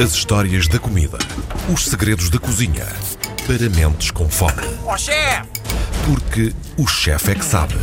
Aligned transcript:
As 0.00 0.14
histórias 0.14 0.66
da 0.66 0.78
comida. 0.78 1.18
Os 1.72 1.84
segredos 1.84 2.30
da 2.30 2.38
cozinha. 2.38 2.86
Para 3.46 3.68
mentes 3.68 4.10
com 4.10 4.28
fome. 4.28 4.62
Ó 4.84 4.96
chefe! 4.96 5.48
Porque 6.06 6.52
o 6.78 6.86
chefe 6.86 7.32
é 7.32 7.34
que 7.34 7.44
sabe. 7.44 7.74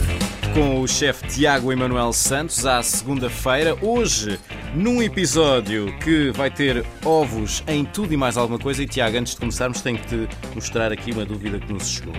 Com 0.54 0.82
o 0.82 0.88
chefe 0.88 1.28
Tiago 1.28 1.72
Emanuel 1.72 2.12
Santos 2.12 2.66
à 2.66 2.82
segunda-feira. 2.82 3.78
Hoje, 3.82 4.40
num 4.74 5.02
episódio 5.02 5.96
que 6.00 6.32
vai 6.32 6.50
ter 6.50 6.84
ovos 7.06 7.64
em 7.68 7.86
tudo 7.86 8.14
e 8.14 8.18
mais 8.18 8.36
alguma 8.36 8.60
coisa. 8.60 8.84
E 8.84 8.88
Tiago, 8.88 9.18
antes 9.18 9.36
de 9.36 9.40
começarmos, 9.40 9.80
tenho 9.80 10.00
que 10.00 10.08
te 10.08 10.30
mostrar 10.56 10.92
aqui 10.92 11.12
uma 11.12 11.24
dúvida 11.24 11.60
que 11.60 11.72
nos 11.72 11.88
chegou. 11.88 12.14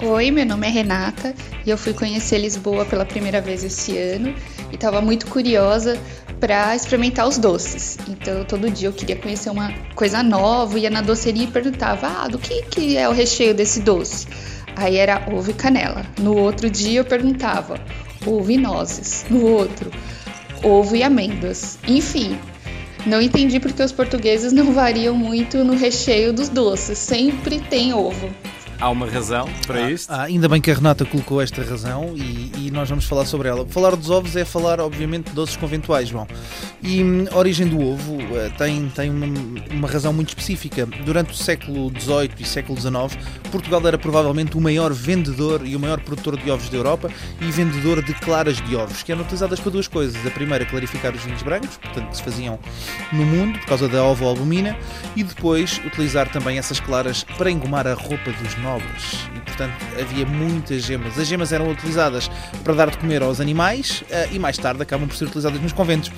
Oi, 0.00 0.30
meu 0.30 0.46
nome 0.46 0.66
é 0.66 0.70
Renata 0.70 1.34
e 1.66 1.70
eu 1.70 1.76
fui 1.76 1.92
conhecer 1.92 2.38
Lisboa 2.38 2.84
pela 2.86 3.04
primeira 3.04 3.40
vez 3.40 3.64
esse 3.64 3.98
ano 3.98 4.34
e 4.70 4.74
estava 4.76 5.02
muito 5.02 5.26
curiosa 5.26 5.98
para 6.42 6.74
experimentar 6.74 7.28
os 7.28 7.38
doces. 7.38 7.96
Então, 8.08 8.44
todo 8.44 8.68
dia 8.68 8.88
eu 8.88 8.92
queria 8.92 9.14
conhecer 9.14 9.48
uma 9.48 9.72
coisa 9.94 10.24
nova, 10.24 10.76
ia 10.76 10.90
na 10.90 11.00
doceria 11.00 11.44
e 11.44 11.46
perguntava: 11.46 12.08
"Ah, 12.08 12.26
do 12.26 12.36
que 12.36 12.62
que 12.62 12.96
é 12.96 13.08
o 13.08 13.12
recheio 13.12 13.54
desse 13.54 13.80
doce?" 13.80 14.26
Aí 14.74 14.96
era 14.96 15.24
ovo 15.32 15.52
e 15.52 15.54
canela. 15.54 16.04
No 16.18 16.36
outro 16.36 16.68
dia 16.68 16.98
eu 16.98 17.04
perguntava: 17.04 17.80
ovo 18.26 18.50
e 18.50 18.56
nozes. 18.56 19.24
No 19.30 19.46
outro, 19.46 19.92
ovo 20.64 20.96
e 20.96 21.04
amêndoas. 21.04 21.78
Enfim, 21.86 22.36
não 23.06 23.22
entendi 23.22 23.60
porque 23.60 23.80
os 23.80 23.92
portugueses 23.92 24.52
não 24.52 24.72
variam 24.72 25.14
muito 25.14 25.62
no 25.62 25.76
recheio 25.76 26.32
dos 26.32 26.48
doces. 26.48 26.98
Sempre 26.98 27.60
tem 27.60 27.94
ovo. 27.94 28.28
Há 28.82 28.90
uma 28.90 29.06
razão 29.06 29.48
para 29.64 29.92
isto? 29.92 30.10
Ah, 30.10 30.22
ainda 30.22 30.48
bem 30.48 30.60
que 30.60 30.68
a 30.68 30.74
Renata 30.74 31.04
colocou 31.04 31.40
esta 31.40 31.62
razão 31.62 32.14
e, 32.16 32.50
e 32.66 32.70
nós 32.72 32.88
vamos 32.88 33.04
falar 33.04 33.24
sobre 33.26 33.48
ela. 33.48 33.64
Falar 33.64 33.94
dos 33.94 34.10
ovos 34.10 34.34
é 34.34 34.44
falar, 34.44 34.80
obviamente, 34.80 35.26
de 35.26 35.36
doces 35.36 35.54
conventuais, 35.54 36.08
João. 36.08 36.26
E 36.82 37.00
hum, 37.00 37.26
a 37.30 37.38
origem 37.38 37.68
do 37.68 37.80
ovo 37.80 38.18
eh, 38.36 38.50
tem, 38.58 38.88
tem 38.88 39.08
uma, 39.08 39.26
uma 39.70 39.88
razão 39.88 40.12
muito 40.12 40.30
específica. 40.30 40.84
Durante 41.06 41.30
o 41.30 41.36
século 41.36 41.92
XVIII 41.96 42.32
e 42.40 42.44
século 42.44 42.76
XIX, 42.76 43.16
Portugal 43.52 43.86
era 43.86 43.96
provavelmente 43.96 44.58
o 44.58 44.60
maior 44.60 44.92
vendedor 44.92 45.64
e 45.64 45.76
o 45.76 45.78
maior 45.78 46.00
produtor 46.00 46.36
de 46.36 46.50
ovos 46.50 46.68
da 46.68 46.76
Europa 46.76 47.08
e 47.40 47.52
vendedor 47.52 48.02
de 48.02 48.12
claras 48.14 48.56
de 48.56 48.74
ovos, 48.74 49.04
que 49.04 49.12
eram 49.12 49.22
utilizadas 49.22 49.60
para 49.60 49.70
duas 49.70 49.86
coisas. 49.86 50.26
A 50.26 50.30
primeira, 50.30 50.66
clarificar 50.66 51.14
os 51.14 51.22
vinhos 51.22 51.42
brancos, 51.44 51.76
portanto, 51.76 52.08
que 52.10 52.16
se 52.16 52.22
faziam 52.24 52.58
no 53.12 53.24
mundo 53.24 53.60
por 53.60 53.66
causa 53.68 53.88
da 53.88 54.02
ovo-albumina, 54.02 54.76
e 55.14 55.22
depois 55.22 55.80
utilizar 55.86 56.28
também 56.32 56.58
essas 56.58 56.80
claras 56.80 57.22
para 57.22 57.48
engomar 57.48 57.86
a 57.86 57.94
roupa 57.94 58.32
dos 58.32 58.56
nobres. 58.56 58.71
E, 59.34 59.40
portanto, 59.40 59.74
havia 60.00 60.24
muitas 60.26 60.82
gemas. 60.82 61.18
As 61.18 61.26
gemas 61.26 61.52
eram 61.52 61.70
utilizadas 61.70 62.30
para 62.62 62.74
dar 62.74 62.90
de 62.90 62.98
comer 62.98 63.22
aos 63.22 63.40
animais 63.40 64.04
eh, 64.10 64.28
e 64.32 64.38
mais 64.38 64.56
tarde 64.56 64.82
acabam 64.82 65.08
por 65.08 65.16
ser 65.16 65.24
utilizadas 65.24 65.60
nos 65.60 65.72
conventos. 65.72 66.10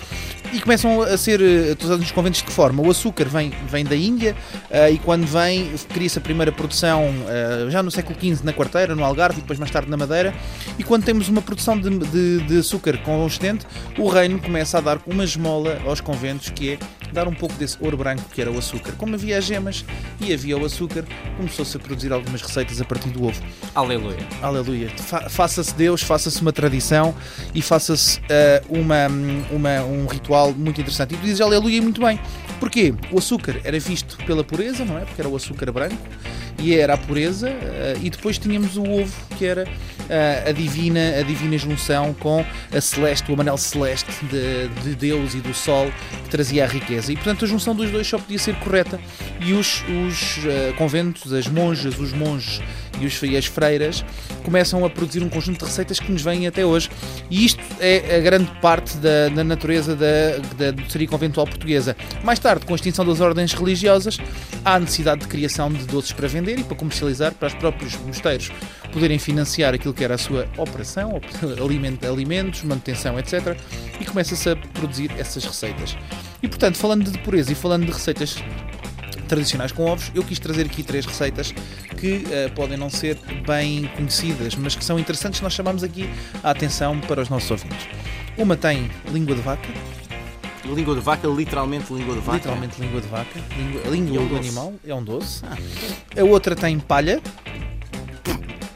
E 0.52 0.60
começam 0.60 1.02
a 1.02 1.16
ser 1.16 1.40
eh, 1.40 1.72
utilizadas 1.72 2.00
nos 2.00 2.12
conventos 2.12 2.40
de 2.40 2.46
que 2.46 2.52
forma? 2.52 2.82
O 2.82 2.90
açúcar 2.90 3.24
vem, 3.24 3.52
vem 3.68 3.84
da 3.84 3.96
Índia 3.96 4.36
eh, 4.70 4.92
e 4.92 4.98
quando 4.98 5.26
vem, 5.26 5.72
cria-se 5.92 6.18
a 6.18 6.20
primeira 6.20 6.52
produção 6.52 7.04
já 7.70 7.82
no 7.82 7.90
século 7.90 8.18
XV 8.18 8.44
na 8.44 8.52
quarteira, 8.52 8.94
no 8.94 9.04
Algarve 9.04 9.38
e 9.38 9.40
depois 9.40 9.58
mais 9.58 9.70
tarde 9.70 9.90
na 9.90 9.96
Madeira. 9.96 10.34
E 10.78 10.84
quando 10.84 11.04
temos 11.04 11.28
uma 11.28 11.42
produção 11.42 11.78
de, 11.78 11.90
de, 11.98 12.40
de 12.42 12.58
açúcar 12.58 12.98
consistente, 12.98 13.66
o 13.98 14.08
reino 14.08 14.38
começa 14.40 14.78
a 14.78 14.80
dar 14.80 14.98
uma 15.06 15.24
esmola 15.24 15.80
aos 15.86 16.00
conventos 16.00 16.50
que 16.50 16.72
é 16.72 16.78
dar 17.14 17.28
um 17.28 17.34
pouco 17.34 17.54
desse 17.54 17.78
ouro 17.80 17.96
branco 17.96 18.24
que 18.32 18.40
era 18.40 18.50
o 18.50 18.58
açúcar. 18.58 18.92
Como 18.98 19.14
havia 19.14 19.38
as 19.38 19.44
gemas 19.44 19.84
e 20.20 20.32
havia 20.32 20.58
o 20.58 20.64
açúcar, 20.64 21.04
começou-se 21.36 21.76
a 21.76 21.80
produzir 21.80 22.12
algumas 22.12 22.42
receitas 22.42 22.80
a 22.80 22.84
partir 22.84 23.08
do 23.10 23.24
ovo. 23.24 23.40
Aleluia. 23.74 24.18
Aleluia. 24.42 24.90
Fa 24.90 25.30
faça-se 25.30 25.74
Deus, 25.74 26.02
faça-se 26.02 26.40
uma 26.42 26.52
tradição 26.52 27.14
e 27.54 27.62
faça-se 27.62 28.18
uh, 28.18 28.22
uma, 28.68 29.06
uma, 29.50 29.82
um 29.84 30.06
ritual 30.06 30.52
muito 30.52 30.80
interessante. 30.80 31.14
E 31.14 31.16
tu 31.16 31.22
dizes 31.22 31.40
aleluia 31.40 31.80
muito 31.80 32.00
bem. 32.00 32.20
Porquê? 32.60 32.94
O 33.10 33.18
açúcar 33.18 33.60
era 33.64 33.78
visto 33.78 34.16
pela 34.24 34.44
pureza, 34.44 34.84
não 34.84 34.98
é? 34.98 35.04
Porque 35.04 35.20
era 35.20 35.28
o 35.28 35.36
açúcar 35.36 35.70
branco 35.72 35.96
e 36.58 36.74
era 36.74 36.94
a 36.94 36.96
pureza, 36.96 37.50
uh, 37.50 38.00
e 38.02 38.08
depois 38.08 38.38
tínhamos 38.38 38.76
o 38.76 38.82
ovo, 38.82 39.12
que 39.36 39.44
era 39.44 39.64
uh, 39.64 40.48
a, 40.48 40.52
divina, 40.52 41.18
a 41.18 41.22
divina 41.22 41.58
junção 41.58 42.14
com 42.14 42.44
a 42.74 42.80
celeste, 42.80 43.30
o 43.30 43.34
amarelo 43.34 43.58
celeste 43.58 44.24
de, 44.26 44.68
de, 44.82 44.94
Deus 44.94 45.34
e 45.34 45.40
do 45.40 45.52
Sol, 45.52 45.90
que 46.24 46.30
trazia 46.30 46.64
a 46.64 46.66
riqueza. 46.66 47.12
E 47.12 47.16
portanto 47.16 47.44
a 47.44 47.48
junção 47.48 47.74
dos 47.74 47.90
dois 47.90 48.06
só 48.06 48.18
podia 48.18 48.38
ser 48.38 48.54
correta. 48.56 49.00
E 49.40 49.52
os, 49.52 49.82
os 49.82 50.38
uh, 50.38 50.74
conventos, 50.78 51.32
as 51.32 51.46
monjas, 51.46 51.98
os 51.98 52.12
monges 52.12 52.62
e, 53.00 53.06
os, 53.06 53.20
as 53.36 53.46
freiras 53.46 54.04
começam 54.44 54.84
a 54.84 54.90
produzir 54.90 55.22
um 55.22 55.28
conjunto 55.28 55.60
de 55.60 55.64
receitas 55.64 55.98
que 55.98 56.10
nos 56.10 56.22
vêm 56.22 56.46
até 56.46 56.64
hoje. 56.64 56.90
E 57.30 57.44
isto 57.44 57.62
é 57.80 58.16
a 58.16 58.20
grande 58.20 58.50
parte 58.60 58.96
da, 58.98 59.28
da 59.28 59.44
natureza 59.44 59.96
da, 59.96 60.38
da 60.56 60.70
doçaria 60.70 61.08
conventual 61.08 61.46
portuguesa. 61.46 61.96
Mais 62.22 62.38
tarde, 62.38 62.66
com 62.66 62.72
a 62.72 62.76
extinção 62.76 63.04
das 63.04 63.20
ordens 63.20 63.52
religiosas, 63.52 64.18
há 64.64 64.74
a 64.74 64.80
necessidade 64.80 65.22
de 65.22 65.28
criação 65.28 65.72
de 65.72 65.84
doces 65.86 66.12
para 66.12 66.28
vender 66.28 66.58
e 66.58 66.64
para 66.64 66.76
comercializar 66.76 67.32
para 67.34 67.48
os 67.48 67.54
próprios 67.54 67.96
mosteiros 67.96 68.50
poderem 68.92 69.18
financiar 69.18 69.74
aquilo 69.74 69.92
que 69.92 70.04
era 70.04 70.14
a 70.14 70.18
sua 70.18 70.46
operação, 70.56 71.20
alimentos, 72.08 72.62
manutenção, 72.62 73.18
etc. 73.18 73.56
E 74.00 74.04
começa-se 74.04 74.50
a 74.50 74.56
produzir 74.56 75.10
essas 75.18 75.44
receitas. 75.44 75.96
E 76.42 76.48
portanto, 76.48 76.76
falando 76.76 77.10
de 77.10 77.18
pureza 77.18 77.52
e 77.52 77.54
falando 77.54 77.86
de 77.86 77.92
receitas 77.92 78.36
tradicionais 79.34 79.72
com 79.72 79.84
ovos, 79.84 80.12
eu 80.14 80.22
quis 80.22 80.38
trazer 80.38 80.66
aqui 80.66 80.84
três 80.84 81.04
receitas 81.04 81.52
que 81.98 82.24
uh, 82.26 82.52
podem 82.54 82.76
não 82.76 82.88
ser 82.88 83.18
bem 83.44 83.90
conhecidas, 83.96 84.54
mas 84.54 84.76
que 84.76 84.84
são 84.84 84.96
interessantes. 84.96 85.40
Nós 85.40 85.52
chamamos 85.52 85.82
aqui 85.82 86.08
a 86.42 86.50
atenção 86.50 87.00
para 87.00 87.20
os 87.20 87.28
nossos 87.28 87.50
ouvintes. 87.50 87.88
Uma 88.38 88.56
tem 88.56 88.88
língua 89.12 89.34
de 89.34 89.42
vaca. 89.42 89.68
Língua 90.64 90.94
de 90.94 91.00
vaca, 91.00 91.26
literalmente 91.26 91.92
língua 91.92 92.14
de 92.14 92.20
vaca. 92.20 92.36
Literalmente 92.36 92.80
língua 92.80 93.00
de 93.00 93.08
vaca. 93.08 93.40
Língua, 93.58 93.90
língua 93.90 94.16
é 94.16 94.20
um 94.20 94.28
do 94.28 94.34
doce. 94.36 94.48
animal 94.48 94.74
é 94.86 94.94
um 94.94 95.02
doce. 95.02 95.42
Ah. 95.44 96.20
A 96.20 96.24
outra 96.24 96.54
tem 96.54 96.78
palha. 96.78 97.20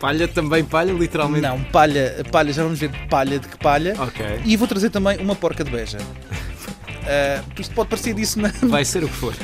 Palha 0.00 0.28
também 0.28 0.64
palha, 0.64 0.92
literalmente? 0.92 1.42
Não, 1.42 1.62
palha, 1.64 2.24
palha, 2.30 2.52
já 2.52 2.62
vamos 2.62 2.78
ver 2.78 2.90
palha 3.08 3.38
de 3.38 3.48
que 3.48 3.56
palha. 3.56 3.94
Ok. 3.98 4.24
E 4.44 4.56
vou 4.56 4.68
trazer 4.68 4.90
também 4.90 5.18
uma 5.18 5.34
porca 5.34 5.64
de 5.64 5.70
beja. 5.70 5.98
Uh, 7.08 7.42
isto 7.58 7.74
pode 7.74 7.88
parecer 7.88 8.12
dissonante. 8.12 8.66
Vai 8.66 8.84
ser 8.84 9.02
o 9.02 9.08
que 9.08 9.14
for. 9.14 9.34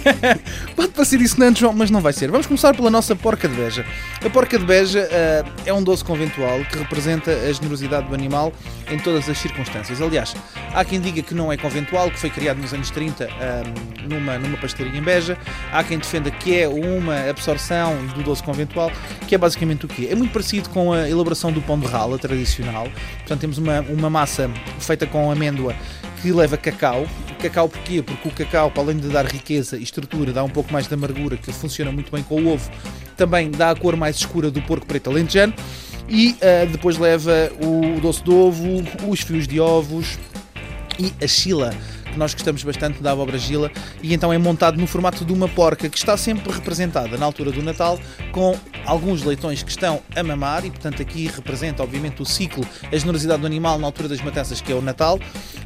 pode 0.74 0.92
parecer 0.92 1.18
dissonante, 1.18 1.60
João, 1.60 1.74
mas 1.74 1.90
não 1.90 2.00
vai 2.00 2.14
ser. 2.14 2.30
Vamos 2.30 2.46
começar 2.46 2.74
pela 2.74 2.90
nossa 2.90 3.14
porca 3.14 3.46
de 3.46 3.54
beja. 3.54 3.84
A 4.24 4.30
porca 4.30 4.58
de 4.58 4.64
beja 4.64 5.06
uh, 5.06 5.52
é 5.66 5.72
um 5.74 5.82
doce 5.82 6.02
conventual 6.02 6.64
que 6.64 6.78
representa 6.78 7.30
a 7.30 7.52
generosidade 7.52 8.08
do 8.08 8.14
animal 8.14 8.50
em 8.90 8.98
todas 8.98 9.28
as 9.28 9.36
circunstâncias. 9.36 10.00
Aliás, 10.00 10.34
há 10.72 10.82
quem 10.86 11.00
diga 11.02 11.20
que 11.20 11.34
não 11.34 11.52
é 11.52 11.56
conventual, 11.58 12.10
que 12.10 12.18
foi 12.18 12.30
criado 12.30 12.58
nos 12.58 12.72
anos 12.72 12.90
30 12.90 13.24
um, 13.24 13.28
ah, 13.28 13.62
numa, 14.08 14.38
numa 14.38 14.56
pastelaria 14.56 14.98
em 14.98 15.02
Beja. 15.02 15.36
Há 15.70 15.84
quem 15.84 15.98
defenda 15.98 16.30
que 16.30 16.58
é 16.58 16.66
uma 16.66 17.28
absorção 17.28 18.06
do 18.06 18.22
doce 18.22 18.42
conventual, 18.42 18.90
que 19.28 19.34
é 19.34 19.38
basicamente 19.38 19.84
o 19.84 19.88
quê? 19.88 20.08
É 20.10 20.14
muito 20.14 20.32
parecido 20.32 20.70
com 20.70 20.94
a 20.94 21.08
elaboração 21.08 21.52
do 21.52 21.60
pão 21.60 21.78
de 21.78 21.86
rala 21.86 22.18
tradicional. 22.18 22.88
Portanto, 23.18 23.40
temos 23.40 23.58
uma, 23.58 23.80
uma 23.82 24.08
massa 24.08 24.50
feita 24.78 25.06
com 25.06 25.30
amêndoa 25.30 25.74
que 26.22 26.32
leva 26.32 26.56
cacau. 26.56 27.06
Cacau 27.40 27.68
porquê? 27.68 28.00
Porque 28.00 28.28
o 28.28 28.30
cacau, 28.30 28.70
para 28.70 28.84
além 28.84 28.96
de 28.96 29.08
dar 29.08 29.26
riqueza 29.26 29.76
e 29.76 29.82
estrutura, 29.82 30.32
dá 30.32 30.44
um 30.44 30.48
pouco 30.48 30.72
mais 30.72 30.86
de 30.86 30.94
amargura, 30.94 31.36
que 31.36 31.52
funciona 31.52 31.90
muito 31.90 32.12
bem 32.12 32.22
com 32.22 32.40
o 32.40 32.54
ovo. 32.54 32.70
Também 33.16 33.50
dá 33.50 33.70
a 33.70 33.74
cor 33.74 33.96
mais 33.96 34.16
escura 34.16 34.50
do 34.50 34.62
porco 34.62 34.86
preto 34.86 35.10
alentejano. 35.10 35.52
E 36.08 36.30
uh, 36.30 36.70
depois 36.70 36.96
leva 36.96 37.50
o 37.60 38.00
doce 38.00 38.22
de 38.22 38.30
ovo, 38.30 38.82
os 39.08 39.20
fios 39.20 39.48
de 39.48 39.60
ovos 39.60 40.18
e 40.98 41.12
a 41.22 41.26
chila 41.26 41.74
que 42.12 42.18
nós 42.18 42.34
gostamos 42.34 42.62
bastante 42.62 43.02
da 43.02 43.12
abóbora 43.12 43.38
gila, 43.38 43.70
e 44.02 44.12
então 44.12 44.32
é 44.32 44.38
montado 44.38 44.78
no 44.78 44.86
formato 44.86 45.24
de 45.24 45.32
uma 45.32 45.48
porca 45.48 45.88
que 45.88 45.96
está 45.96 46.16
sempre 46.16 46.52
representada 46.52 47.16
na 47.16 47.24
altura 47.24 47.50
do 47.50 47.62
Natal 47.62 47.98
com 48.30 48.54
alguns 48.86 49.22
leitões 49.22 49.62
que 49.62 49.70
estão 49.70 50.00
a 50.14 50.22
mamar, 50.22 50.64
e 50.64 50.70
portanto 50.70 51.02
aqui 51.02 51.26
representa 51.28 51.82
obviamente 51.82 52.22
o 52.22 52.24
ciclo, 52.24 52.66
a 52.90 52.96
generosidade 52.96 53.40
do 53.40 53.46
animal 53.46 53.78
na 53.78 53.86
altura 53.86 54.08
das 54.08 54.20
matanças, 54.20 54.60
que 54.60 54.72
é 54.72 54.74
o 54.74 54.82
Natal, 54.82 55.18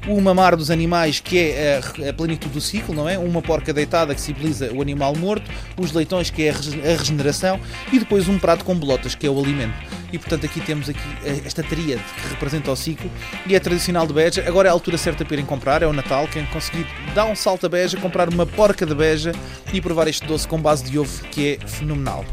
o 0.06 0.20
mamar 0.20 0.56
dos 0.56 0.70
animais, 0.70 1.20
que 1.20 1.38
é 1.38 1.80
a, 2.08 2.12
plenitude 2.12 2.54
do 2.54 2.60
ciclo, 2.60 2.94
não 2.94 3.08
é? 3.08 3.18
Uma 3.18 3.42
porca 3.42 3.72
deitada 3.72 4.14
que 4.14 4.20
simboliza 4.20 4.72
o 4.72 4.80
animal 4.80 5.14
morto, 5.16 5.50
os 5.76 5.92
leitões, 5.92 6.30
que 6.30 6.44
é 6.44 6.50
a 6.50 6.96
regeneração, 6.96 7.60
e 7.92 7.98
depois 7.98 8.28
um 8.28 8.38
prato 8.38 8.64
com 8.64 8.74
bolotas, 8.74 9.14
que 9.14 9.26
é 9.26 9.30
o 9.30 9.38
alimento. 9.38 9.74
E 10.12 10.18
portanto 10.18 10.46
aqui 10.46 10.60
temos 10.60 10.88
aqui 10.88 11.00
eh, 11.24 11.40
esta 11.44 11.62
tríade 11.62 12.02
que 12.02 12.28
representa 12.28 12.70
o 12.70 12.76
ciclo 12.76 13.10
e 13.46 13.54
é 13.54 13.60
tradicional 13.60 14.06
de 14.06 14.12
Beja. 14.12 14.44
Agora 14.46 14.68
é 14.68 14.70
a 14.70 14.72
altura 14.72 14.96
certa 14.96 15.24
para 15.24 15.34
irem 15.34 15.44
comprar, 15.44 15.82
é 15.82 15.86
o 15.86 15.92
Natal, 15.92 16.28
quem 16.28 16.46
conseguir 16.46 16.86
dar 17.14 17.24
um 17.24 17.34
salto 17.34 17.66
a 17.66 17.68
Beja, 17.68 17.96
comprar 17.98 18.28
uma 18.28 18.46
porca 18.46 18.86
de 18.86 18.94
Beja 18.94 19.32
e 19.72 19.80
provar 19.80 20.06
este 20.06 20.26
doce 20.26 20.46
com 20.46 20.60
base 20.60 20.84
de 20.84 20.98
ovo 20.98 21.24
que 21.24 21.58
é 21.60 21.66
fenomenal. 21.66 22.24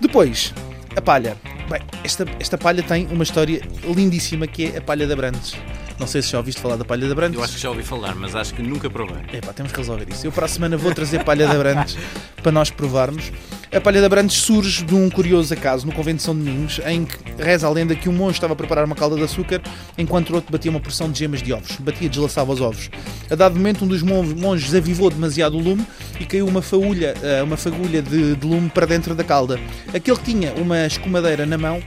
Depois, 0.00 0.54
a 0.96 1.00
palha. 1.00 1.36
Bem, 1.68 1.80
esta, 2.02 2.24
esta 2.40 2.56
palha 2.56 2.82
tem 2.82 3.06
uma 3.08 3.22
história 3.22 3.60
lindíssima 3.84 4.46
que 4.46 4.66
é 4.66 4.78
a 4.78 4.80
palha 4.80 5.06
de 5.06 5.12
Abrantes. 5.12 5.54
Não 5.98 6.06
sei 6.06 6.22
se 6.22 6.30
já 6.30 6.38
ouviste 6.38 6.60
falar 6.60 6.76
da 6.76 6.84
palha 6.84 7.04
de 7.04 7.12
Abrantes. 7.12 7.36
Eu 7.36 7.44
acho 7.44 7.54
que 7.56 7.60
já 7.60 7.68
ouvi 7.68 7.82
falar, 7.82 8.14
mas 8.14 8.34
acho 8.34 8.54
que 8.54 8.62
nunca 8.62 8.88
provei. 8.88 9.22
Epá, 9.34 9.52
temos 9.52 9.70
que 9.70 9.78
resolver 9.78 10.06
isso. 10.10 10.26
Eu 10.26 10.32
para 10.32 10.46
a 10.46 10.48
semana 10.48 10.76
vou 10.76 10.94
trazer 10.94 11.22
palha 11.22 11.46
de 11.46 11.54
Abrantes 11.54 11.98
para 12.42 12.50
nós 12.50 12.70
provarmos. 12.70 13.30
A 13.70 13.80
palha 13.80 14.00
de 14.00 14.06
Abrantes 14.06 14.38
surge 14.38 14.82
de 14.82 14.94
um 14.94 15.10
curioso 15.10 15.52
acaso 15.52 15.86
no 15.86 15.92
convento 15.92 16.16
de 16.16 16.22
São 16.22 16.34
Domingos, 16.34 16.80
em 16.86 17.04
que 17.04 17.18
reza 17.40 17.66
a 17.66 17.70
lenda 17.70 17.94
que 17.94 18.08
um 18.08 18.12
monge 18.12 18.32
estava 18.32 18.54
a 18.54 18.56
preparar 18.56 18.84
uma 18.84 18.96
calda 18.96 19.14
de 19.14 19.22
açúcar, 19.22 19.60
enquanto 19.98 20.30
o 20.30 20.34
outro 20.34 20.50
batia 20.50 20.70
uma 20.70 20.80
porção 20.80 21.12
de 21.12 21.18
gemas 21.18 21.42
de 21.42 21.52
ovos. 21.52 21.76
Batia, 21.76 22.08
deslaçava 22.08 22.50
os 22.50 22.60
ovos. 22.60 22.90
A 23.30 23.34
dado 23.34 23.54
momento, 23.54 23.84
um 23.84 23.88
dos 23.88 24.02
monges 24.02 24.74
avivou 24.74 25.10
demasiado 25.10 25.56
o 25.56 25.60
lume 25.60 25.86
e 26.20 26.26
caiu 26.26 26.46
uma 26.46 26.62
fagulha, 26.62 27.14
eh, 27.22 27.42
uma 27.42 27.56
fagulha 27.56 28.02
de, 28.02 28.36
de 28.36 28.46
lume 28.46 28.68
para 28.68 28.86
dentro 28.86 29.14
da 29.14 29.24
calda. 29.24 29.58
Aquele 29.92 30.18
que 30.18 30.24
tinha 30.24 30.52
uma 30.52 30.86
escumadeira 30.86 31.46
na 31.46 31.56
mão 31.56 31.82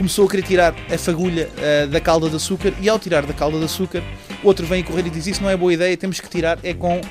começou 0.00 0.26
a 0.26 0.30
querer 0.30 0.42
tirar 0.42 0.74
a 0.90 0.96
fagulha 0.96 1.46
uh, 1.58 1.86
da 1.88 2.00
calda 2.00 2.30
de 2.30 2.36
açúcar 2.36 2.72
e 2.80 2.88
ao 2.88 2.98
tirar 2.98 3.26
da 3.26 3.34
calda 3.34 3.58
de 3.58 3.66
açúcar, 3.66 4.02
outro 4.42 4.64
vem 4.64 4.82
correr 4.82 5.06
e 5.06 5.10
diz 5.10 5.26
isso 5.26 5.42
não 5.42 5.50
é 5.50 5.54
boa 5.54 5.74
ideia, 5.74 5.94
temos 5.94 6.18
que 6.18 6.26
tirar 6.26 6.58
é 6.62 6.72
com 6.72 6.96
uh, 6.98 7.02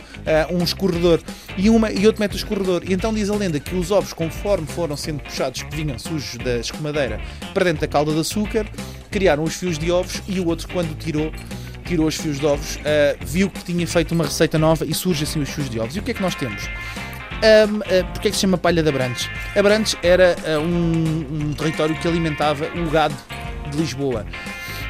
um 0.52 0.64
escorredor 0.64 1.20
e, 1.56 1.70
uma, 1.70 1.92
e 1.92 2.08
outro 2.08 2.20
mete 2.20 2.34
o 2.34 2.36
escorredor. 2.38 2.82
E 2.84 2.92
então 2.92 3.14
diz 3.14 3.30
a 3.30 3.36
lenda 3.36 3.60
que 3.60 3.76
os 3.76 3.92
ovos, 3.92 4.12
conforme 4.12 4.66
foram 4.66 4.98
sendo 4.98 5.22
puxados, 5.22 5.62
que 5.62 5.76
vinham 5.76 6.00
sujos 6.00 6.38
da 6.38 6.58
escumadeira 6.58 7.22
para 7.54 7.66
dentro 7.66 7.82
da 7.82 7.88
calda 7.88 8.12
de 8.12 8.22
açúcar, 8.22 8.66
criaram 9.12 9.44
os 9.44 9.54
fios 9.54 9.78
de 9.78 9.92
ovos 9.92 10.24
e 10.28 10.40
o 10.40 10.48
outro, 10.48 10.68
quando 10.70 10.98
tirou, 10.98 11.32
tirou 11.90 12.08
os 12.08 12.16
fios 12.16 12.40
de 12.40 12.46
ovos, 12.46 12.76
uh, 12.76 12.80
viu 13.26 13.50
que 13.50 13.64
tinha 13.64 13.88
feito 13.88 14.14
uma 14.14 14.24
receita 14.24 14.60
nova 14.60 14.86
e 14.86 14.94
surge 14.94 15.24
assim 15.24 15.42
os 15.42 15.50
fios 15.50 15.70
de 15.70 15.80
ovos. 15.80 15.96
E 15.96 16.00
o 16.00 16.04
que 16.04 16.12
é 16.12 16.14
que 16.14 16.22
nós 16.22 16.36
temos? 16.36 16.64
Um, 17.40 17.78
uh, 17.78 17.82
porque 18.14 18.28
é 18.28 18.32
que 18.32 18.36
se 18.36 18.42
chama 18.42 18.58
Palha 18.58 18.84
de 18.84 18.90
Abrantes? 18.90 19.28
Abrantes 19.56 19.98
era 20.04 20.36
uh, 20.46 20.60
um, 20.60 21.50
um, 21.50 21.54
território 21.54 21.96
que 21.96 22.08
alimentava 22.08 22.66
o 22.76 22.90
gado 22.92 23.16
de 23.72 23.78
Lisboa. 23.78 24.26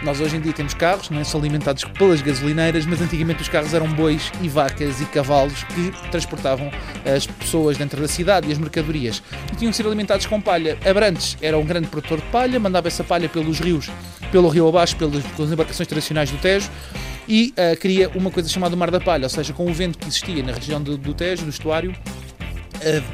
Nós 0.04 0.22
hoje 0.22 0.38
em 0.38 0.40
dia 0.40 0.54
temos 0.54 0.74
carros, 0.74 1.10
não 1.10 1.20
é? 1.20 1.24
são 1.24 1.40
alimentados 1.40 1.84
pelas 1.84 2.22
gasolineiras, 2.22 2.86
mas 2.86 3.02
antigamente 3.02 3.42
os 3.42 3.50
carros 3.50 3.74
eram 3.74 3.88
bois 3.88 4.32
e 4.42 4.48
vacas 4.48 5.02
e 5.02 5.06
cavalos 5.06 5.64
que 5.64 5.92
transportavam 6.10 6.72
as 7.06 7.28
pessoas 7.28 7.78
dentro 7.78 8.02
da 8.02 8.08
cidade 8.08 8.48
e 8.48 8.52
as 8.52 8.58
mercadorias. 8.58 9.22
E 9.52 9.56
tinham 9.58 9.72
que 9.72 9.78
ser 9.78 9.86
alimentados 9.86 10.26
com 10.26 10.40
palha. 10.40 10.78
Abrantes 10.90 11.38
era 11.42 11.58
um 11.58 11.66
grande 11.66 11.88
produtor 11.88 12.22
de 12.22 12.28
palha, 12.28 12.60
mandava 12.60 12.88
essa 12.88 13.04
palha 13.04 13.28
pelos 13.28 13.60
rios, 13.60 13.90
pelo 14.32 14.48
rio 14.48 14.68
abaixo, 14.68 14.96
pelas, 14.96 15.24
pelas 15.24 15.52
embarcações 15.52 15.88
tradicionais 15.88 16.32
do 16.32 16.38
Tejo 16.38 16.70
e 17.28 17.54
uh, 17.58 17.78
cria 17.80 18.10
uma 18.16 18.32
coisa 18.32 18.50
chamada 18.50 18.76
Mar 18.76 18.90
da 18.90 19.00
Palha, 19.00 19.26
ou 19.26 19.30
seja, 19.30 19.54
com 19.54 19.70
o 19.70 19.74
vento 19.74 20.00
que 20.00 20.08
existia 20.08 20.42
na 20.42 20.54
região 20.54 20.82
do, 20.82 20.98
do 20.98 21.14
Tejo, 21.14 21.44
do 21.44 21.50
estuário, 21.50 21.94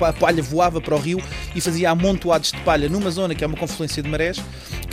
a 0.02 0.14
palha 0.14 0.44
voava 0.44 0.80
para 0.80 0.96
o 0.96 1.00
rio 1.00 1.22
e 1.56 1.62
fazia 1.62 1.90
amontoados 1.90 2.52
de 2.52 2.60
palha 2.60 2.88
numa 2.88 3.10
zona 3.10 3.34
que 3.34 3.44
é 3.44 3.48
uma 3.48 3.58
confluência 3.58 4.02
de 4.02 4.10
marés, 4.10 4.40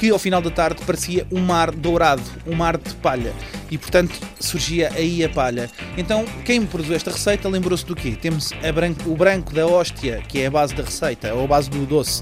que 0.02 0.10
ao 0.10 0.19
final 0.19 0.43
da 0.43 0.50
tarde 0.50 0.82
parecia 0.84 1.25
um 1.31 1.38
mar 1.38 1.70
dourado, 1.70 2.25
um 2.44 2.56
mar 2.56 2.76
de 2.76 2.93
palha. 2.96 3.32
E 3.70 3.78
portanto 3.78 4.12
surgia 4.40 4.90
aí 4.96 5.22
a 5.22 5.28
palha. 5.28 5.70
Então, 5.96 6.25
quem 6.44 6.58
me 6.58 6.66
produziu 6.66 6.96
esta 6.96 7.12
receita 7.12 7.49
lembrou-se 7.49 7.87
do 7.87 7.94
quê? 7.94 8.19
Temos 8.20 8.50
branco, 8.75 9.08
o 9.08 9.14
branco 9.14 9.54
da 9.54 9.64
hóstia, 9.64 10.20
que 10.26 10.40
é 10.40 10.46
a 10.46 10.50
base 10.50 10.75
da 10.75 10.82
receita, 10.82 11.32
ou 11.32 11.44
a 11.44 11.46
base 11.46 11.70
do 11.70 11.87
doce, 11.87 12.20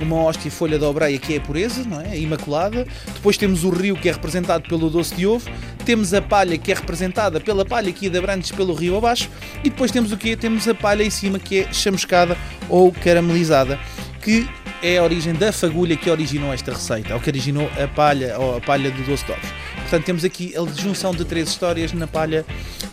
uma 0.00 0.16
hóstia 0.16 0.50
folha 0.50 0.78
de 0.78 0.86
obreia 0.86 1.18
que 1.18 1.34
é 1.34 1.36
a 1.36 1.40
pureza, 1.42 1.84
não 1.84 2.00
é? 2.00 2.18
Imaculada. 2.18 2.86
Depois 3.12 3.36
temos 3.36 3.62
o 3.62 3.68
rio 3.68 3.94
que 3.94 4.08
é 4.08 4.12
representado 4.12 4.66
pelo 4.66 4.88
doce 4.88 5.14
de 5.14 5.26
ovo. 5.26 5.50
Temos 5.84 6.14
a 6.14 6.22
palha 6.22 6.56
que 6.56 6.72
é 6.72 6.74
representada 6.74 7.38
pela 7.40 7.62
palha 7.62 7.94
ia 8.00 8.08
de 8.08 8.16
Abrantes 8.16 8.52
pelo 8.52 8.72
rio 8.72 8.96
abaixo. 8.96 9.28
E 9.62 9.68
depois 9.68 9.90
temos 9.90 10.12
o 10.12 10.16
quê? 10.16 10.34
Temos 10.34 10.66
a 10.66 10.74
palha 10.74 11.02
em 11.02 11.10
cima 11.10 11.38
que 11.38 11.58
é 11.60 11.72
chamuscada 11.74 12.38
ou 12.70 12.90
caramelizada, 12.90 13.78
que 14.22 14.48
é 14.82 14.98
a 14.98 15.02
origem 15.02 15.34
da 15.34 15.52
fagulha 15.52 15.96
que 15.96 16.10
originou 16.10 16.52
esta 16.52 16.72
receita, 16.72 17.14
ou 17.14 17.20
que 17.20 17.30
originou 17.30 17.70
a 17.82 17.88
palha, 17.88 18.38
ou 18.38 18.56
a 18.56 18.60
palha 18.60 18.90
do 18.90 19.02
doce 19.04 19.24
de 19.24 19.32
ovos. 19.32 19.48
Portanto, 19.80 20.04
temos 20.04 20.24
aqui 20.24 20.54
a 20.56 20.80
junção 20.80 21.12
de 21.12 21.24
três 21.24 21.48
histórias 21.48 21.92
na 21.92 22.06
palha, 22.06 22.44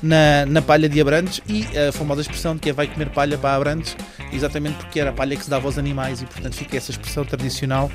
na, 0.01 0.45
na 0.45 0.61
palha 0.61 0.87
de 0.87 0.99
Abrantes 1.01 1.41
e 1.47 1.65
a 1.77 1.91
famosa 1.91 2.21
expressão 2.21 2.55
de 2.55 2.61
que 2.61 2.69
é 2.69 2.73
vai 2.73 2.87
comer 2.87 3.09
palha 3.09 3.37
para 3.37 3.55
Abrantes, 3.55 3.95
exatamente 4.31 4.75
porque 4.77 4.99
era 4.99 5.09
a 5.09 5.13
palha 5.13 5.35
que 5.35 5.43
se 5.43 5.49
dava 5.49 5.67
aos 5.67 5.77
animais 5.77 6.21
e, 6.21 6.25
portanto, 6.25 6.55
fica 6.55 6.77
essa 6.77 6.91
expressão 6.91 7.25
tradicional 7.25 7.91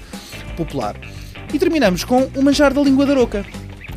popular. 0.57 0.97
E 1.53 1.59
terminamos 1.59 2.05
com 2.05 2.31
o 2.37 2.43
manjar 2.43 2.73
da 2.73 2.81
língua 2.83 3.07
da 3.07 3.15
roca. 3.15 3.45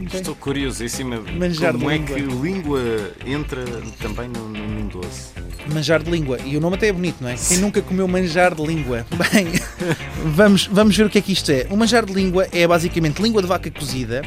Okay. 0.06 0.20
Estou 0.20 0.36
curiosíssima 0.36 1.22
manjar 1.38 1.74
como 1.74 1.90
é 1.90 1.98
língua. 1.98 2.16
que 2.16 2.22
língua 2.22 2.82
entra 3.26 3.64
também 4.02 4.28
no, 4.28 4.50
no, 4.50 4.90
doce. 4.90 5.32
Manjar 5.72 6.04
de 6.04 6.12
língua. 6.12 6.40
E 6.44 6.58
o 6.58 6.62
nome 6.62 6.76
até 6.76 6.88
é 6.88 6.92
bonito, 6.92 7.18
não 7.22 7.30
é? 7.30 7.36
Quem 7.36 7.58
nunca 7.60 7.82
comeu 7.82 8.08
manjar 8.08 8.54
de 8.54 8.66
língua? 8.66 9.06
Bem, 9.32 9.48
vamos, 10.26 10.68
vamos 10.68 10.96
ver 10.96 11.06
o 11.06 11.10
que 11.10 11.18
é 11.18 11.22
que 11.22 11.32
isto 11.32 11.50
é. 11.52 11.68
O 11.70 11.78
manjar 11.78 12.06
de 12.06 12.14
língua 12.14 12.48
é 12.52 12.68
basicamente 12.68 13.22
língua 13.22 13.42
de 13.42 13.48
vaca 13.48 13.72
cozida, 13.72 14.24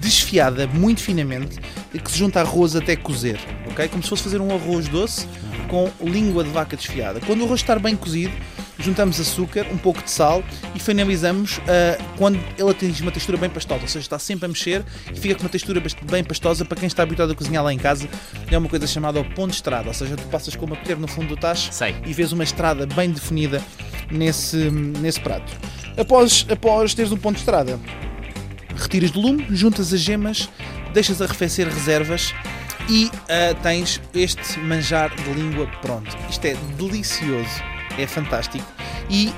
desfiada 0.00 0.66
muito 0.68 1.02
finamente, 1.02 1.58
que 1.92 2.10
se 2.10 2.18
junta 2.18 2.38
a 2.38 2.42
arroz 2.42 2.76
até 2.76 2.94
cozer, 2.94 3.38
ok? 3.70 3.88
Como 3.88 4.02
se 4.02 4.08
fosse 4.08 4.22
fazer 4.22 4.40
um 4.40 4.54
arroz 4.54 4.86
doce 4.88 5.26
com 5.68 5.90
língua 6.00 6.44
de 6.44 6.50
vaca 6.50 6.76
desfiada. 6.76 7.20
Quando 7.26 7.40
o 7.40 7.44
arroz 7.44 7.60
está 7.60 7.76
bem 7.78 7.96
cozido, 7.96 8.32
juntamos 8.78 9.20
açúcar, 9.20 9.66
um 9.72 9.76
pouco 9.76 10.02
de 10.02 10.10
sal 10.10 10.42
e 10.74 10.78
finalizamos 10.78 11.58
uh, 11.58 11.62
quando 12.16 12.38
ele 12.56 12.70
atinge 12.70 13.02
uma 13.02 13.10
textura 13.10 13.36
bem 13.36 13.50
pastosa, 13.50 13.82
ou 13.82 13.88
seja, 13.88 14.04
está 14.04 14.18
sempre 14.18 14.46
a 14.46 14.48
mexer 14.48 14.84
e 15.12 15.18
fica 15.18 15.34
com 15.34 15.42
uma 15.42 15.48
textura 15.48 15.82
bem 16.04 16.24
pastosa 16.24 16.64
para 16.64 16.78
quem 16.78 16.86
está 16.86 17.02
habituado 17.02 17.32
a 17.32 17.34
cozinhar 17.34 17.64
lá 17.64 17.72
em 17.72 17.78
casa. 17.78 18.08
É 18.50 18.56
uma 18.56 18.68
coisa 18.68 18.86
chamada 18.86 19.22
pão 19.24 19.48
de 19.48 19.54
estrada, 19.54 19.88
ou 19.88 19.94
seja, 19.94 20.16
tu 20.16 20.24
passas 20.24 20.54
com 20.54 20.66
uma 20.66 20.76
colher 20.76 20.98
no 20.98 21.08
fundo 21.08 21.28
do 21.28 21.36
tacho 21.36 21.72
Sei. 21.72 21.94
e 22.06 22.12
vês 22.12 22.32
uma 22.32 22.44
estrada 22.44 22.86
bem 22.86 23.10
definida 23.10 23.62
nesse, 24.10 24.56
nesse 24.70 25.20
prato. 25.20 25.52
Após, 25.96 26.46
após 26.48 26.94
teres 26.94 27.10
um 27.10 27.16
pão 27.16 27.32
de 27.32 27.38
estrada, 27.38 27.78
retiras 28.76 29.10
do 29.10 29.20
lume, 29.20 29.46
juntas 29.50 29.92
as 29.92 30.00
gemas, 30.00 30.48
deixas 30.94 31.20
arrefecer 31.20 31.68
reservas 31.68 32.32
e 32.88 33.06
uh, 33.06 33.54
tens 33.62 34.00
este 34.14 34.58
manjar 34.60 35.14
de 35.14 35.30
língua 35.34 35.66
pronto. 35.82 36.16
Isto 36.30 36.46
é 36.46 36.56
delicioso, 36.76 37.62
é 37.98 38.06
fantástico 38.06 38.64
e 39.10 39.28
uh, 39.28 39.34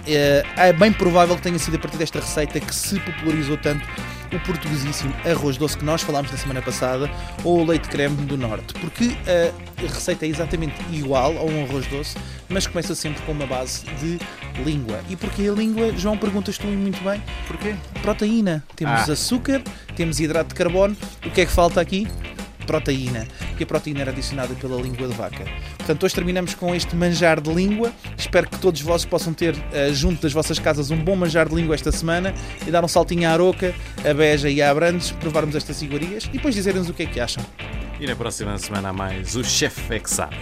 é 0.57 0.73
bem 0.73 0.93
provável 0.93 1.37
que 1.37 1.43
tenha 1.43 1.59
sido 1.59 1.77
a 1.77 1.79
partir 1.79 1.99
desta 1.99 2.21
receita 2.21 2.61
que 2.61 2.75
se 2.75 2.99
popularizou 3.01 3.57
tanto 3.57 3.87
o 4.33 4.41
portuguesíssimo 4.41 5.15
arroz 5.29 5.57
doce 5.57 5.77
que 5.77 5.85
nós 5.85 6.03
falámos 6.03 6.31
na 6.31 6.39
semana 6.39 6.63
passada 6.63 7.11
ou 7.43 7.61
o 7.61 7.65
leite 7.65 7.89
creme 7.89 8.17
do 8.27 8.37
norte, 8.37 8.75
porque 8.75 9.17
a 9.27 9.93
receita 9.93 10.25
é 10.25 10.29
exatamente 10.29 10.75
igual 10.93 11.37
a 11.37 11.43
um 11.43 11.65
arroz 11.65 11.87
doce, 11.87 12.17
mas 12.49 12.67
começa 12.67 12.95
sempre 12.95 13.23
com 13.23 13.33
uma 13.33 13.47
base 13.47 13.85
de 14.01 14.19
língua. 14.65 15.01
E 15.09 15.17
porquê 15.17 15.49
a 15.49 15.53
língua? 15.53 15.93
João, 15.97 16.17
perguntas 16.17 16.59
tu 16.59 16.67
muito 16.67 17.03
bem. 17.03 17.23
Porquê? 17.47 17.75
Proteína. 18.03 18.65
Temos 18.77 19.09
ah. 19.09 19.13
açúcar, 19.13 19.63
temos 19.97 20.21
hidrato 20.21 20.51
de 20.51 20.55
carbono. 20.55 20.97
O 21.25 21.31
que 21.31 21.41
é 21.41 21.47
que 21.47 21.53
falta 21.53 21.81
aqui? 21.81 22.07
Proteína, 22.67 23.27
que 23.57 23.65
a 23.65 23.67
proteína 23.67 24.01
era 24.01 24.11
adicionada 24.11 24.55
pela 24.55 24.81
língua 24.81 25.09
de 25.09 25.15
vaca. 25.15 25.45
Portanto, 25.79 26.05
hoje 26.05 26.15
terminamos 26.15 26.55
com 26.55 26.75
este 26.75 26.95
manjar 26.95 27.41
de 27.41 27.53
língua. 27.53 27.93
Espero 28.17 28.49
que 28.49 28.59
todos 28.59 28.81
vós 28.81 29.05
possam 29.05 29.33
ter, 29.33 29.55
uh, 29.55 29.93
junto 29.93 30.23
das 30.23 30.33
vossas 30.33 30.59
casas, 30.59 30.91
um 30.91 30.97
bom 30.97 31.17
manjar 31.17 31.49
de 31.49 31.55
língua 31.55 31.75
esta 31.75 31.93
semana 31.93 32.35
e 32.67 32.71
dar 32.71 32.85
um 32.85 32.89
saltinho 32.89 33.29
à 33.29 33.33
Aroca, 33.33 33.75
a 34.09 34.15
Beja 34.15 34.49
e 34.49 34.61
a 34.63 34.71
Abrantes, 34.71 35.11
provarmos 35.13 35.55
estas 35.55 35.81
iguarias 35.83 36.25
e 36.25 36.33
depois 36.33 36.55
dizerem-nos 36.55 36.89
o 36.89 36.95
que 36.95 37.03
é 37.03 37.07
que 37.07 37.21
acham. 37.21 37.45
E 37.99 38.07
na 38.07 38.17
próxima 38.17 38.57
semana 38.59 38.89
há 38.89 38.93
mais 38.93 39.37
o 39.37 39.45
Chef 39.45 39.89
que 40.01 40.11
sabe. 40.11 40.37